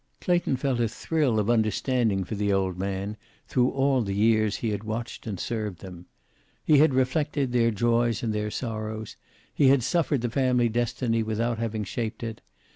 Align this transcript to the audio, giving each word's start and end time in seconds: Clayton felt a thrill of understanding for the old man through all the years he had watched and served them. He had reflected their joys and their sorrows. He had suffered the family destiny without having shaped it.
Clayton 0.19 0.57
felt 0.57 0.79
a 0.79 0.87
thrill 0.87 1.37
of 1.37 1.47
understanding 1.47 2.23
for 2.23 2.33
the 2.33 2.51
old 2.51 2.75
man 2.75 3.17
through 3.47 3.69
all 3.69 4.01
the 4.01 4.15
years 4.15 4.55
he 4.55 4.69
had 4.71 4.83
watched 4.83 5.27
and 5.27 5.39
served 5.39 5.77
them. 5.81 6.07
He 6.65 6.79
had 6.79 6.95
reflected 6.95 7.51
their 7.51 7.69
joys 7.69 8.23
and 8.23 8.33
their 8.33 8.49
sorrows. 8.49 9.15
He 9.53 9.67
had 9.67 9.83
suffered 9.83 10.21
the 10.21 10.29
family 10.31 10.69
destiny 10.69 11.21
without 11.21 11.59
having 11.59 11.83
shaped 11.83 12.23
it. 12.23 12.41